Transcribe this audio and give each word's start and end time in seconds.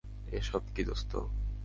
এ 0.27 0.39
সব 0.41 0.63
কি, 0.75 0.81
দোস্ত? 0.83 1.11